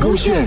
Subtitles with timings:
[0.00, 0.44] 勾选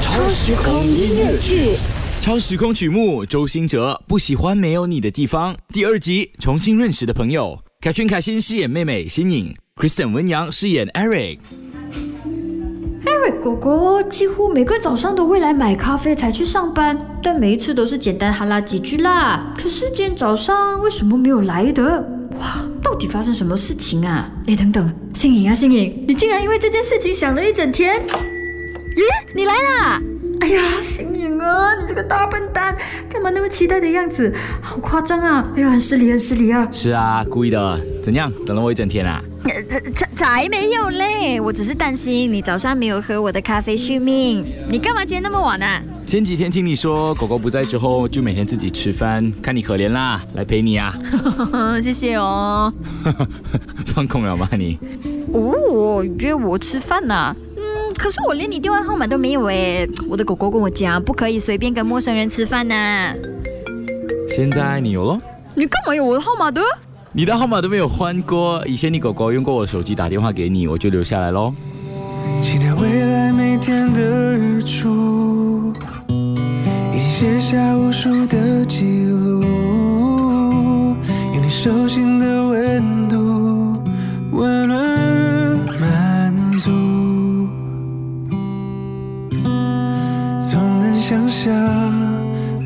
[0.00, 1.76] 超时空音乐剧。
[2.20, 5.56] 超时空曲目，周兴哲不喜欢没有你的地方。
[5.72, 11.38] 第二集，重新认识的朋友，凯旋凯欣饰演妹妹新颖，Kristen 文阳饰演 Eric。
[13.04, 19.52] Eric 哥哥几乎每个早上都会来买咖啡才去上班，但每一次都是简单哈拉几句啦。
[19.56, 22.15] 可是今天早上为什么没有来的？
[22.38, 24.30] 哇，到底发生什么事情啊？
[24.46, 28.00] 哎，等等，星颖啊，星颖，你竟然因为这件事情想了一整天？
[28.06, 29.02] 咦，
[29.34, 30.02] 你来啦！
[30.40, 32.74] 哎呀，星颖啊，你这个大笨蛋，
[33.10, 34.32] 干嘛那么期待的样子？
[34.60, 35.48] 好夸张啊！
[35.56, 36.66] 哎呀，很失礼，很失礼啊！
[36.70, 37.80] 是啊，故意的。
[38.02, 38.30] 怎样？
[38.46, 39.22] 等了我一整天啊？
[39.94, 41.40] 才才没有嘞！
[41.40, 44.44] 我只是担心你早上没有喝我的咖啡续命。
[44.68, 45.80] 你干嘛今天那么晚啊？
[46.06, 50.96] 前几天听你说狗狗不在之后，就每天自己吃饭，看你可怜啦，来陪你啊。
[51.82, 52.72] 谢谢哦。
[53.86, 54.78] 放空了吗你？
[55.32, 57.62] 哦，约我吃饭呐、嗯，
[57.96, 59.88] 可是我连你电话号码都没有哎。
[60.08, 63.14] 我的狗狗跟我讲，不可以随便跟陌生人吃饭呐、
[64.28, 65.20] 现在你有咯？
[65.54, 66.60] 你干嘛有我的号码的？
[67.12, 71.54] 你的号码都没有换过，以前你狗狗用过我手机打电话给你，我就留下来喽。
[72.42, 75.72] 期待未来每天的日出，
[76.08, 79.42] 已经写下无数的记录，
[81.32, 82.15] 有你手心
[91.08, 91.54] 想象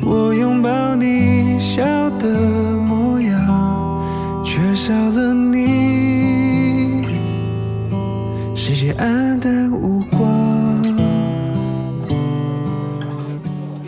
[0.01, 1.83] 我拥抱你笑
[2.17, 7.05] 的模样，缺少了你。
[8.55, 10.19] 世界暗淡无光。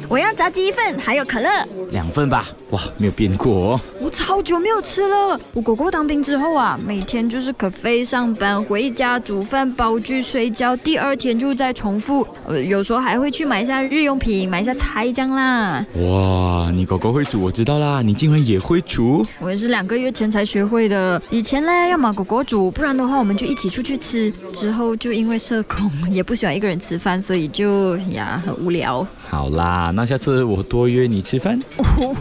[0.07, 1.49] 我要炸鸡一份，还有可乐。
[1.89, 3.81] 两份吧，哇，没有变过哦。
[4.03, 5.39] 我超久没有吃了。
[5.53, 12.27] 我狗狗当兵之后啊，每天就是可飞上班，回家煮饭、煲剧、睡觉，第二天就再重复。
[12.45, 15.85] 呃，有时候还会去买一下日用品，买一下菜这样啦。
[15.95, 19.25] 哇，你狗狗会煮，我知道啦，你竟然也会煮？
[19.39, 21.21] 我也是两个月前才学会的。
[21.29, 24.29] 以前嘞，要么狗狗煮，不然的话我们就一起出去吃。
[24.51, 29.07] 之后就因为社恐，也不喜欢一个人吃饭，所以就呀很无聊。
[29.29, 31.57] 好啦，那下次我多约你吃饭。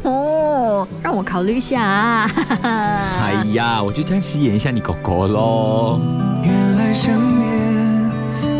[0.04, 2.31] 哦，让我考虑一下啊。
[2.62, 6.00] 哎呀，我就暂时演一下你狗狗喽。
[6.44, 7.50] 原来想念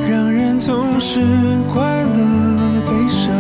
[0.09, 1.21] 让人总是
[1.73, 3.33] 快乐悲伤，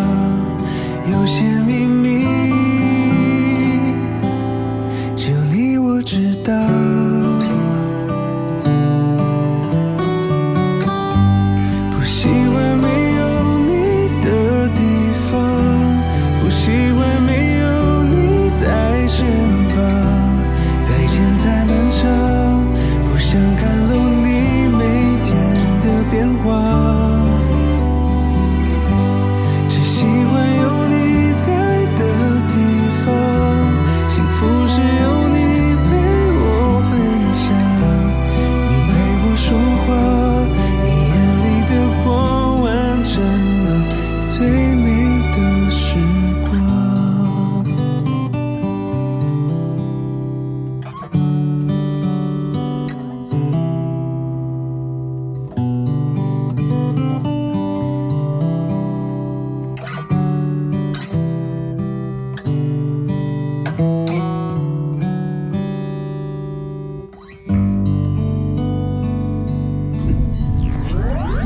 [1.13, 2.25] 有些秘密
[5.17, 6.53] 只有你我知道。
[34.73, 35.12] 是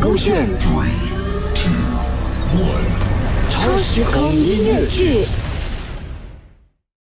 [0.06, 0.46] 勾选
[3.50, 5.26] 超时空音乐剧。